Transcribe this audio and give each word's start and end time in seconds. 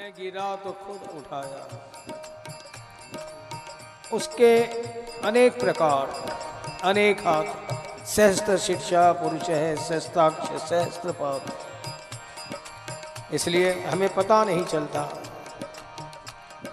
मैं 0.00 0.10
गिरा 0.12 0.44
तो 0.56 0.70
खुद 0.74 1.00
उठाया। 1.16 1.62
उसके 4.12 4.52
अनेक 5.28 5.58
प्रकार, 5.60 6.12
अनेक 6.84 7.20
हाथ। 7.20 8.06
सहस्त्र 8.06 8.56
शिक्षा, 8.58 9.02
पुरुष 9.12 9.48
है, 9.50 9.74
सहस्त्राक्ष 9.78 10.62
सहस्त्र 10.62 11.12
पाद 11.20 11.42
इसलिए 13.34 13.72
हमें 13.82 14.08
पता 14.14 14.38
नहीं 14.44 14.64
चलता, 14.64 15.02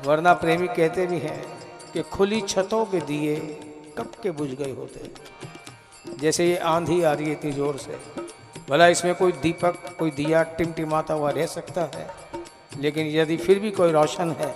वरना 0.05 0.33
प्रेमी 0.35 0.67
कहते 0.69 1.05
भी 1.07 1.19
हैं 1.19 1.41
कि 1.93 2.01
खुली 2.13 2.39
छतों 2.43 2.83
के 2.85 2.99
दिए 3.01 3.35
कब 3.97 4.11
के 4.23 4.31
बुझ 4.33 4.49
गए 4.51 4.71
होते। 4.71 5.11
जैसे 6.17 6.47
ये 6.49 6.57
आंधी 6.67 7.01
आ 7.03 7.11
रही 7.13 7.25
है 7.25 7.31
इतनी 7.31 7.51
ज़ोर 7.51 7.77
से, 7.77 7.99
भला 8.69 8.87
इसमें 8.87 9.13
कोई 9.15 9.31
दीपक, 9.41 9.75
कोई 9.99 10.11
दिया 10.13 10.43
टिमटिमाता 10.55 11.13
हुआ 11.13 11.31
रह 11.31 11.45
सकता 11.47 11.81
है? 11.95 12.07
लेकिन 12.77 13.07
यदि 13.07 13.37
फिर 13.37 13.59
भी 13.59 13.71
कोई 13.71 13.91
रोशन 13.91 14.35
है 14.39 14.53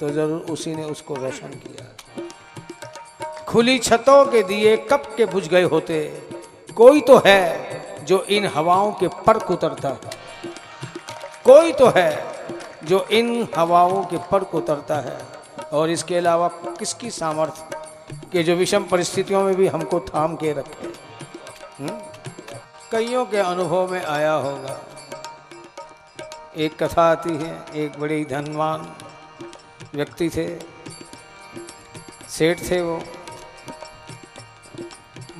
तो 0.00 0.08
ज़रूर 0.10 0.50
उसी 0.50 0.74
ने 0.74 0.84
उसको 0.86 1.14
रोशन 1.14 1.48
किया। 1.58 1.84
खुली 3.44 3.78
छतों 3.80 4.24
के 4.26 4.42
दिए 4.42 4.76
कब 4.90 5.02
के 5.16 5.24
बुझ 5.26 5.48
गए 5.48 5.62
होते, 5.64 6.04
कोई 6.76 7.00
तो 7.00 7.16
है 7.26 8.04
जो 8.04 8.22
इन 8.30 8.46
हवाओं 8.54 8.92
के 8.92 9.08
पर 9.26 9.36
उतरता 9.50 9.88
है। 9.88 10.10
कोई 11.44 11.72
तो 11.72 11.86
है 11.96 12.10
जो 12.84 13.04
इन 13.12 13.48
हवाओं 13.56 14.02
के 14.04 14.18
पर 14.30 14.42
उतरता 14.54 14.96
है, 15.00 15.18
और 15.72 15.90
इसके 15.90 16.16
अलावा 16.16 16.48
किसकी 16.78 17.10
सामर्थ्य 17.10 17.62
कि 18.32 18.42
जो 18.42 18.54
विषम 18.56 18.84
परिस्थितियों 18.84 19.42
में 19.44 19.54
भी 19.56 19.66
हमको 19.66 20.00
थाम 20.08 20.36
के 20.36 20.52
रखे। 20.52 20.86
हुँ? 21.80 22.00
कईयों 22.92 23.24
के 23.26 23.38
अनुभव 23.38 23.92
में 23.92 24.02
आया 24.02 24.32
होगा। 24.32 24.78
एक 26.54 26.82
कथा 26.82 27.02
आती 27.10 27.36
है, 27.36 27.64
एक 27.74 27.98
बड़े 28.00 28.24
धनवान 28.24 28.80
व्यक्ति 29.94 30.28
थे, 30.30 30.46
सेठ 32.28 32.60
थे 32.70 32.80
वो, 32.82 32.98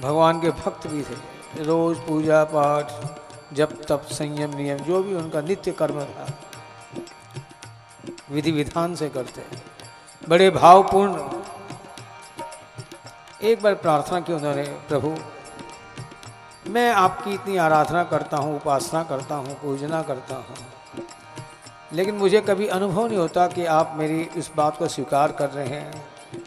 भगवान 0.00 0.40
के 0.40 0.50
भक्त 0.50 0.86
भी 0.86 1.02
थे। 1.02 1.64
रोज 1.64 1.98
पूजा 1.98 2.42
पाठ 2.44 2.92
जब 3.54 3.76
तप, 3.84 4.06
संयम 4.12 4.56
नियम, 4.56 4.78
जो 4.78 5.02
भी 5.02 5.14
उनका 5.14 5.40
नित्य 5.40 5.72
कर्म 5.72 6.00
था, 6.00 6.26
विधि 8.30 8.50
विधान 8.52 8.94
से 8.94 9.08
करते 9.08 9.44
बड़े 10.22 10.50
भावपूर्ण। 10.50 11.30
एक 13.42 13.62
बार 13.62 13.74
प्रार्थना 13.76 14.20
की 14.20 14.32
उन्होंने, 14.32 14.62
प्रभु, 14.88 15.16
मैं 16.70 16.90
आपकी 16.92 17.34
इतनी 17.34 17.56
आराधना 17.58 18.04
करता 18.04 18.36
हूँ, 18.36 18.56
उपासना 18.56 19.02
करता 19.04 19.34
हूँ, 19.34 19.54
पूजना 19.54 20.02
करता 20.02 20.34
हूँ 20.36 20.56
लेकिन 21.92 22.14
मुझे 22.14 22.40
कभी 22.40 22.66
अनुभव 22.66 23.06
नहीं 23.06 23.18
होता 23.18 23.46
कि 23.46 23.64
आप 23.64 23.94
मेरी 23.96 24.20
इस 24.36 24.50
बात 24.56 24.76
को 24.76 24.88
स्वीकार 24.88 25.32
कर 25.32 25.50
रहे 25.50 25.66
हैं 25.66 26.04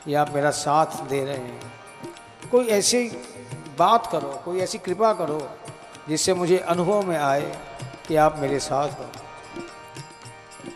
या 0.08 0.22
आप 0.22 0.32
मेरा 0.36 0.52
साथ 0.52 0.86
दे 1.10 1.24
रहे 1.26 1.36
हैं। 1.36 1.72
कोई 2.52 2.68
ऐसी 2.68 3.08
बात 3.80 4.08
करो, 4.12 4.42
कोई 4.46 4.60
ऐसी 4.60 4.78
कृपा 4.78 5.14
करो 5.14 5.50
जिससे 6.10 6.34
मुझे 6.34 6.58
अनुभव 6.58 7.04
में 7.04 7.18
आए 7.18 7.60
कि 8.08 8.16
आप 8.16 8.40
मेरे 8.40 8.60
साथ 8.60 8.90
हो। 8.90 9.06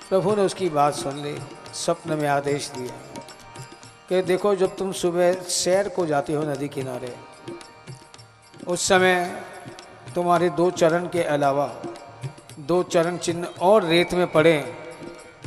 प्रभु 0.09 0.35
ने 0.35 0.41
उसकी 0.41 0.69
बात 0.69 0.93
सुन 0.93 1.17
ली, 1.17 1.37
स्वप्न 1.73 2.13
में 2.13 2.27
आदेश 2.27 2.71
दिया 2.77 2.95
कि 4.09 4.21
देखो, 4.21 4.55
जब 4.55 4.75
तुम 4.75 4.91
सुबह 4.91 5.33
सैर 5.33 5.89
को 5.89 6.05
जाते 6.05 6.33
हो 6.33 6.43
नदी 6.43 6.67
किनारे, 6.67 7.15
उस 8.67 8.87
समय 8.87 9.43
तुम्हारे 10.15 10.49
दो 10.49 10.71
चरण 10.71 11.07
के 11.07 11.23
अलावा 11.23 11.65
दो 12.59 12.81
चरण 12.83 13.17
चिन्ह 13.17 13.47
और 13.61 13.83
रेत 13.83 14.13
में 14.13 14.25
पड़े 14.27 14.57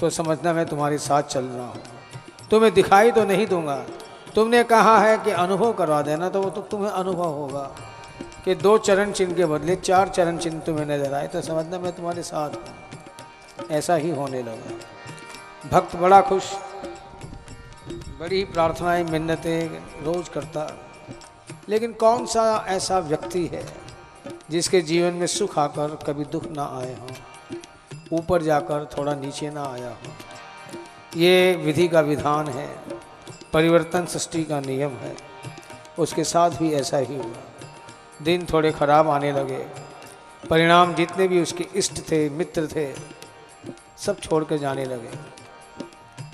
तो 0.01 0.11
समझना 0.11 0.53
मैं 0.53 0.65
तुम्हारे 0.67 0.99
साथ 0.99 1.23
चल 1.25 1.45
रहा 1.45 1.67
हूँ। 1.67 1.83
तुम्हें 2.51 2.73
दिखाई 2.75 3.11
तो 3.11 3.25
नहीं 3.25 3.47
दूँगा। 3.47 3.77
तुमने 4.35 4.63
कहा 4.65 4.99
है 4.99 5.17
कि 5.19 5.31
अनुभव 5.31 5.73
करवा 5.73 6.01
देना 6.03 6.29
तो 6.29 6.43
वो 6.43 6.51
तो 6.51 6.61
तुम्हें 6.71 6.91
अनुभव 6.91 7.33
होगा 7.33 7.63
कि 8.45 8.55
दो 8.55 8.77
चरण 8.79 9.13
चिन्ह 9.13 9.35
के 9.35 9.47
बदले 9.47 9.77
चार 9.79 10.09
चरण 10.09 10.39
चिन्ह 10.39 10.61
तुम्हें 10.61 10.87
नज़र 10.87 11.15
आए 11.15 11.27
तो 11.29 11.43
समझना 11.43 11.79
मैं 11.79 11.93
तुम्हारे 11.93 12.23
साथ 12.23 12.51
हूँ। 12.51 13.69
ऐसा 13.71 13.95
ही 13.97 14.11
होने 14.11 14.43
लगा। 14.43 15.69
भक्त 15.71 15.97
बड़ा 15.97 16.21
खुश, 16.21 16.45
बड़ी 18.21 18.45
प्रार्थनाएँ, 18.47 19.05
मिन्नतें 19.05 20.05
रोज 20.05 20.29
करता। 20.29 20.67
लेकिन 21.69 21.93
कौन 21.95 22.27
सा 22.27 22.65
ऐसा 22.69 22.99
व्यक्ति 22.99 23.47
है 23.47 23.65
जिसके 24.53 24.81
जीवन 24.81 25.15
में 25.15 25.27
सुख 25.27 25.59
आकर 25.59 25.97
कभी 26.07 26.25
दुख 26.25 26.47
ना 26.47 26.65
आए 26.65 26.95
हों, 26.95 27.09
ऊपर 28.13 28.43
जाकर 28.43 28.89
थोड़ा 28.99 29.15
नीचे 29.15 29.51
ना 29.51 29.65
आया 29.65 29.89
हो। 29.89 30.11
ये 31.17 31.55
विधि 31.57 31.89
का 31.89 32.01
विधान 32.01 32.49
है, 32.49 32.69
परिवर्तन 33.53 34.07
सृष्टि 34.07 34.45
का 34.45 34.61
नियम 34.61 34.91
है। 34.91 35.15
उसके 35.99 36.25
साथ 36.25 36.51
भी 36.51 36.73
ऐसा 36.73 36.99
ही 36.99 37.17
हुआ। 37.17 37.41
दिन 38.23 38.47
थोड़े 38.53 38.73
खराब 38.73 39.09
आने 39.09 39.33
लगे। 39.33 39.67
परिणाम 40.51 40.95
जितने 40.95 41.29
भी 41.29 41.43
उसके 41.43 41.67
इष्ट 41.75 42.01
थे, 42.11 42.31
मित्र 42.31 42.67
थे, 42.67 42.93
सब 43.99 44.21
छोड़ 44.21 44.45
कर 44.45 44.57
जाने 44.57 44.85
लगे। 44.85 45.11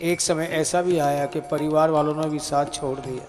एक 0.02 0.20
समय 0.20 0.44
ऐसा 0.44 0.82
भी 0.82 0.98
आया 0.98 1.26
कि 1.26 1.40
परिवार 1.40 1.90
वालों 1.90 2.14
ने 2.14 2.28
भी 2.28 2.38
साथ 2.38 2.66
छोड़ 2.66 2.98
दिया। 2.98 3.26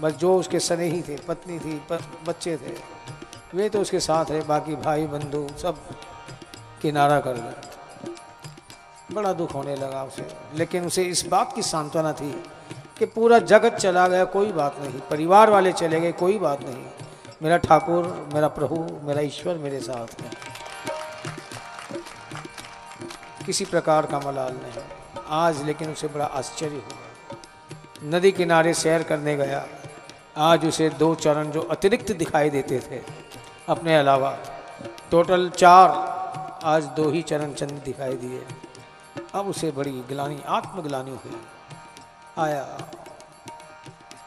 बस 0.00 0.12
जो 0.12 0.36
उसके 0.36 0.60
सने 0.60 0.84
ही 0.84 1.02
थे, 1.02 1.16
पत्नी 1.28 1.58
थी 1.58 1.80
बच्चे 2.26 2.56
थे 2.56 2.99
वे 3.54 3.68
तो 3.68 3.80
उसके 3.80 4.00
साथ 4.00 4.24
रहे, 4.30 4.40
बाकी 4.40 4.76
भाई, 4.76 5.06
बंधु, 5.06 5.48
सब 5.58 5.78
किनारा 6.82 7.20
कर 7.20 7.32
गए। 7.32 9.14
बड़ा 9.14 9.32
दुख 9.32 9.54
होने 9.54 9.76
लगा 9.76 10.04
उसे, 10.04 10.26
लेकिन 10.54 10.86
उसे 10.86 11.02
इस 11.02 11.26
बात 11.26 11.54
की 11.54 11.62
सांत्वना 11.62 12.12
थी 12.12 12.44
कि 12.98 13.06
पूरा 13.06 13.38
जगत 13.38 13.74
चला 13.74 14.08
गया, 14.08 14.24
कोई 14.24 14.52
बात 14.52 14.76
नहीं। 14.80 15.00
परिवार 15.00 15.50
वाले 15.50 15.72
चले 15.72 16.00
गए, 16.00 16.12
कोई 16.12 16.38
बात 16.38 16.60
नहीं। 16.60 16.84
मेरा 17.42 17.56
ठाकुर, 17.56 18.30
मेरा 18.34 18.48
प्रभु, 18.48 19.00
मेरा 19.02 19.20
ईश्वर 19.20 19.54
मेरे 19.54 19.80
साथ 19.80 20.20
है। 20.20 20.30
किसी 23.46 23.64
प्रकार 23.64 24.06
का 24.06 24.18
मलाल 24.18 24.52
नहीं। 24.52 24.82
आज 25.28 25.62
लेकिन 25.62 25.92
उसे 25.92 26.08
बड़ा 26.08 26.24
आश्चर्य 26.24 26.74
हुआ। 26.74 27.36
नदी 28.04 28.32
किनारे 28.32 28.74
सैर 28.74 29.02
करने 29.02 29.36
गया। 29.36 29.66
आज 30.36 30.66
उसे 30.66 30.88
दो 30.90 31.14
चरण 31.14 31.50
जो 31.50 31.60
अतिरिक्त 31.60 32.12
दिखाई 32.12 32.50
देते 32.50 32.78
थे 32.80 33.19
अपने 33.70 33.98
अलावा। 33.98 34.38
टोटल 35.10 35.50
चार 35.50 35.90
आज 36.64 36.84
दो 36.84 37.10
ही 37.10 37.22
चरण 37.22 37.52
चंद 37.52 37.70
दिखाई 37.70 38.14
दिए। 38.14 38.46
अब 39.34 39.48
उसे 39.48 39.70
बड़ी 39.70 39.90
गिलानी, 39.90 40.42
आत्मग्लानी 40.46 41.10
हुई। 41.10 41.42
आया। 42.38 42.62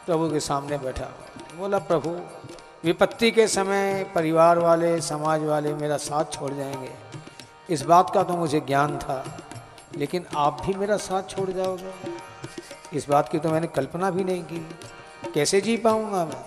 प्रभु 0.06 0.30
के 0.30 0.40
सामने 0.40 0.78
बैठा। 0.78 1.04
बोला, 1.56 1.78
प्रभु, 1.78 2.20
विपत्ति 2.84 3.30
के 3.30 3.48
समय 3.48 4.12
परिवार 4.14 4.58
वाले, 4.58 5.00
समाज 5.00 5.44
वाले 5.44 5.74
मेरा 5.74 5.96
साथ 5.96 6.24
छोड़ 6.24 6.52
जाएँगे। 6.52 6.92
इस 7.70 7.82
बात 7.82 8.10
का 8.10 8.22
तो 8.22 8.32
मुझे 8.32 8.60
ज्ञान 8.60 8.98
था, 8.98 9.38
लेकिन 9.96 10.26
आप 10.36 10.62
भी 10.66 10.74
मेरा 10.74 10.96
साथ 10.96 11.22
छोड़ 11.22 11.50
जाओगे। 11.50 11.92
इस 12.92 13.08
बात 13.08 13.28
की 13.28 13.38
तो 13.38 13.50
मैंने 13.50 13.66
कल्पना 13.66 14.10
भी 14.10 14.24
नहीं 14.24 14.42
की। 14.42 14.70
कैसे 15.34 15.60
जी 15.60 15.76
पाऊँगा 15.76 16.24
मैं? 16.24 16.44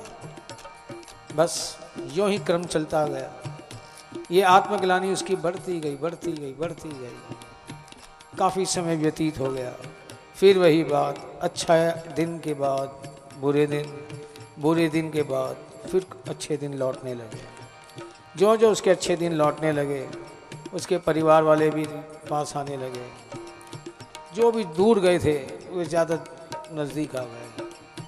बस 1.36 1.78
यूँ 2.14 2.30
ही 2.30 2.38
क्रम 2.38 2.64
चलता 2.66 3.06
गया। 3.08 3.32
ये 4.32 4.42
आत्मग्लानी 4.42 5.12
उसकी 5.14 5.36
बढ़ती 5.36 5.80
गई 5.80 5.96
बढ़ती 5.96 6.32
गई 6.32 6.54
बढ़ती 6.54 6.90
गई। 6.90 7.36
काफ़ी 8.38 8.66
समय 8.66 8.96
व्यतीत 8.96 9.40
हो 9.40 9.52
गया। 9.52 9.74
फिर 10.36 10.58
वही 10.58 10.84
बात 10.84 11.40
अच्छा 11.42 11.76
दिन 12.16 12.38
के 12.40 12.54
बाद, 12.54 13.10
बुरे 13.42 13.66
दिन 13.68 13.94
बुरे 14.60 14.88
दिन 14.90 15.10
के 15.12 15.24
बाद, 15.24 15.56
फिर 15.90 16.06
अच्छे 16.30 16.58
दिन 16.58 16.74
लौटने 16.74 17.14
लगे। 17.14 17.42
जो 18.38 18.56
जो 18.58 18.72
उसके 18.72 18.90
अच्छे 18.90 19.16
दिन 19.16 19.34
लौटने 19.34 19.72
लगे, 19.72 20.08
उसके 20.74 20.98
परिवार 20.98 21.44
वाले 21.44 21.70
भी 21.70 21.86
पास 22.30 22.56
आने 22.58 22.78
लगे। 22.78 23.06
जो 24.36 24.52
भी 24.52 24.64
दूर 24.64 25.00
गए 25.00 25.20
थे, 25.20 25.38
वे 25.72 25.86
ज़्यादा 25.86 26.20
नज़दीक 26.74 27.16
आ 27.16 27.24
गए। 27.24 27.66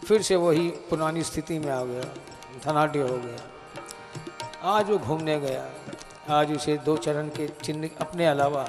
फिर 0.08 0.22
से 0.22 0.36
वही 0.36 0.68
पुरानी 0.90 1.24
स्थिति 1.24 1.60
में 1.60 1.72
आ 1.72 1.84
गया। 1.84 2.04
धनाट्य 2.66 3.00
हो 3.00 3.18
गया। 3.18 3.40
आज 4.64 4.90
वो 4.90 4.98
घूमने 4.98 5.40
गया। 5.40 5.66
आज 6.30 6.56
उसे 6.56 6.78
दो 6.78 6.98
चरण 6.98 7.28
के 7.28 7.48
चिन्ह, 7.48 7.90
अपने 8.02 8.28
अलावा 8.28 8.64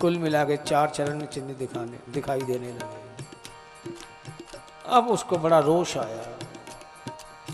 कुल 0.00 0.18
मिला 0.18 0.44
के 0.44 0.56
चार 0.56 0.90
चरण 0.90 1.18
में 1.18 1.26
चिन्ह 1.26 1.52
दिखाने, 1.52 2.12
दिखाई 2.12 2.40
देने 2.40 2.72
लगे। 2.72 3.24
अब 4.86 5.08
उसको 5.08 5.38
बड़ा 5.38 5.58
रोष 5.58 5.96
आया 5.96 6.38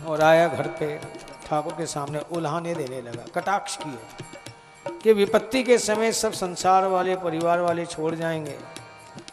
और 0.07 0.21
आया 0.21 0.49
घर 0.49 0.69
पे, 0.69 1.01
ठाकुर 1.47 1.73
के 1.73 1.87
सामने 1.87 2.21
उल्हाने 2.33 2.75
देने 2.75 3.01
लगा, 3.03 3.41
कटाक्ष 3.41 3.77
किया 3.77 4.97
कि 5.03 5.13
विपत्ति 5.13 5.63
के 5.63 5.79
समय 5.79 6.13
सब 6.13 6.33
संसार 6.33 6.87
वाले, 6.87 7.17
परिवार 7.17 7.61
वाले 7.61 7.87
छोड़ 7.87 8.15
जाएँगे। 8.15 8.59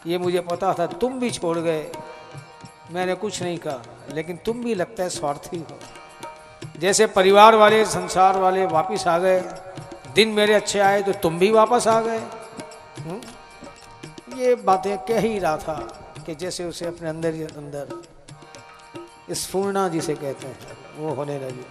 ये 0.06 0.18
मुझे 0.18 0.40
पता 0.40 0.74
था, 0.74 0.86
तुम 0.86 1.18
भी 1.20 1.30
छोड़ 1.30 1.58
गए। 1.58 1.92
मैंने 2.90 3.14
कुछ 3.14 3.42
नहीं 3.42 3.58
कहा, 3.58 3.82
लेकिन 4.12 4.36
तुम 4.36 4.64
भी 4.64 4.74
लगता 4.74 5.02
है 5.02 5.08
स्वार्थी 5.08 5.58
हो। 5.58 5.78
जैसे 6.78 7.06
परिवार 7.06 7.54
वाले, 7.54 7.84
संसार 7.84 8.38
वाले 8.38 8.66
वापस 8.66 9.06
आ 9.06 9.18
गए, 9.18 9.40
दिन 10.14 10.28
मेरे 10.28 10.54
अच्छे 10.54 10.78
आए 10.78 11.02
तो 11.02 11.12
तुम 11.12 11.38
भी 11.38 11.50
वापस 11.50 11.88
आ 11.88 12.00
गए। 12.00 12.18
हम्म? 12.98 13.20
ये 14.38 14.54
बातें 14.54 14.96
कह 14.98 15.20
ही 15.20 15.38
रहा 15.38 15.56
था 15.56 15.74
कि 16.26 16.34
जैसे 16.34 16.64
उसे 16.64 16.86
अपने 16.86 17.08
अंदर 17.08 17.34
ही 17.34 17.42
अंदर 17.42 18.02
स्फूर्णा 19.34 19.88
जिसे 19.88 20.14
कहते 20.14 20.46
हैं, 20.46 20.58
वो 20.98 21.14
होने 21.14 21.38
लगी। 21.38 21.64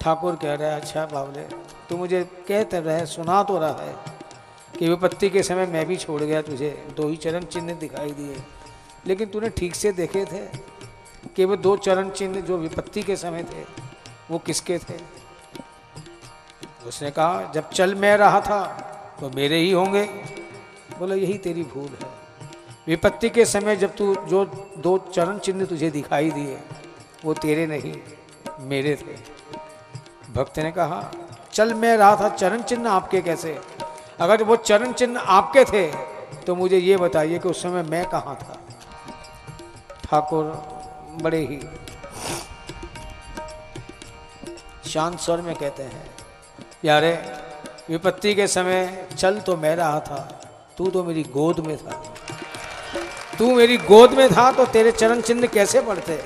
ठाकुर 0.00 0.36
कह 0.36 0.54
रहा 0.54 0.70
है 0.70 0.80
अच्छा 0.80 1.06
बावले, 1.06 1.42
तू 1.88 1.96
मुझे 1.96 2.22
कहते 2.48 2.80
रहे, 2.80 3.06
सुना 3.06 3.42
तो 3.42 3.58
रहा 3.58 3.82
है 3.82 3.94
कि 4.78 4.88
विपत्ति 4.88 5.30
के 5.30 5.42
समय 5.42 5.66
मैं 5.66 5.86
भी 5.86 5.96
छोड़ 5.96 6.22
गया 6.22 6.42
तुझे, 6.42 6.86
दो 6.96 7.08
ही 7.08 7.16
चरण 7.16 7.44
चिन्ह 7.44 7.74
दिखाई 7.74 8.10
दिए। 8.10 8.36
लेकिन 9.06 9.28
तूने 9.28 9.48
ठीक 9.48 9.74
से 9.74 9.92
देखे 9.92 10.24
थे 10.24 10.46
कि 11.36 11.44
वो 11.44 11.56
दो 11.56 11.76
चरण 11.76 12.10
चिन्ह 12.10 12.40
जो 12.40 12.56
विपत्ति 12.58 13.02
के 13.02 13.16
समय 13.16 13.42
थे 13.42 13.83
वो 14.30 14.38
किसके 14.38 14.78
थे? 14.78 14.98
उसने 16.86 17.10
कहा, 17.10 17.52
जब 17.54 17.70
चल 17.70 17.94
मैं 17.94 18.16
रहा 18.16 18.40
था 18.40 18.64
तो 19.20 19.30
मेरे 19.30 19.56
ही 19.56 19.70
होंगे। 19.72 20.04
बोला, 20.98 21.14
यही 21.14 21.38
तेरी 21.38 21.62
भूल 21.64 21.88
है। 22.02 22.08
विपत्ति 22.86 23.30
के 23.30 23.44
समय 23.44 23.76
जब 23.76 23.94
तू 23.96 24.14
जो 24.26 24.44
दो 24.78 24.96
चरण 25.14 25.38
चिन्ह 25.38 25.64
तुझे 25.64 25.90
दिखाई 25.90 26.30
दिए, 26.30 26.58
वो 27.24 27.34
तेरे 27.34 27.66
नहीं, 27.66 27.94
मेरे 28.60 28.96
थे। 28.96 29.16
भक्त 30.32 30.58
ने 30.58 30.70
कहा, 30.72 31.10
चल 31.52 31.74
मैं 31.74 31.96
रहा 31.96 32.16
था, 32.16 32.28
चरण 32.28 32.62
चिन्ह 32.62 32.90
आपके 32.90 33.20
कैसे? 33.20 33.58
अगर 34.20 34.42
वो 34.42 34.56
चरण 34.56 34.92
चिन्ह 34.92 35.20
आपके 35.20 35.64
थे 35.64 35.86
तो 36.46 36.54
मुझे 36.54 36.78
ये 36.78 36.96
बताइए 36.96 37.38
कि 37.38 37.48
उस 37.48 37.62
समय 37.62 37.82
मैं 37.82 38.04
कहाँ 38.06 38.36
था? 38.36 38.58
ठाकुर 40.04 40.44
बड़े 41.22 41.38
ही 41.40 41.56
शांत 44.94 45.18
स्वर 45.20 45.40
में 45.40 45.54
कहते 45.54 45.82
हैं, 45.82 46.04
प्यारे, 46.82 47.12
विपत्ति 47.88 48.34
के 48.34 48.46
समय 48.46 49.06
चल 49.16 49.38
तो 49.38 49.56
मैं 49.56 49.74
रहा 49.76 50.00
था, 50.00 50.18
तू 50.78 50.86
तो 50.86 51.02
मेरी 51.04 51.22
गोद 51.30 51.60
में 51.60 51.76
था। 51.76 52.02
तू 53.38 53.54
मेरी 53.54 53.76
गोद 53.78 54.12
में 54.12 54.28
था 54.30 54.50
तो 54.52 54.66
तेरे 54.66 54.92
चरण 54.92 55.20
चिन्ह 55.20 55.46
कैसे 55.48 55.80
पड़ते 55.80 56.18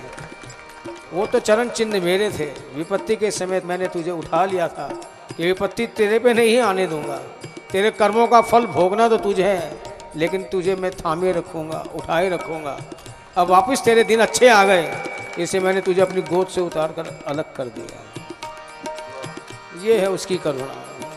वो 1.12 1.26
तो 1.26 1.38
चरण 1.40 1.68
चिन्ह 1.70 2.00
मेरे 2.00 2.30
थे, 2.30 2.46
विपत्ति 2.74 3.16
के 3.16 3.30
समय 3.30 3.62
मैंने 3.64 3.86
तुझे 3.88 4.10
उठा 4.10 4.44
लिया 4.44 4.66
था। 4.68 4.88
ये 5.40 5.46
विपत्ति 5.46 5.86
तेरे 5.96 6.18
पे 6.18 6.34
नहीं 6.34 6.58
आने 6.60 6.86
दूँगा। 6.86 7.16
तेरे 7.72 7.90
कर्मों 7.92 8.26
का 8.26 8.40
फल 8.42 8.66
भोगना 8.68 9.08
तो 9.08 9.16
तुझे 9.18 9.44
है, 9.44 9.72
लेकिन 10.16 10.42
तुझे 10.52 10.74
मैं 10.76 10.90
थामे 10.94 11.32
रखूँगा, 11.32 11.84
उठाए 11.94 12.28
रखूँगा। 12.28 12.78
अब 13.36 13.48
वापस 13.48 13.82
तेरे 13.84 14.04
दिन 14.04 14.20
अच्छे 14.20 14.48
आ 14.48 14.62
गए, 14.64 14.92
इसे 15.38 15.60
मैंने 15.60 15.80
तुझे 15.80 16.00
अपनी 16.00 16.22
गोद 16.24 16.46
से 16.48 16.60
उतार 16.60 16.92
कर 16.92 17.08
अलग 17.26 17.54
कर 17.56 17.68
दिया। 17.70 18.04
ये 19.82 19.98
है 19.98 20.10
उसकी 20.10 20.36
करुणा। 20.36 21.07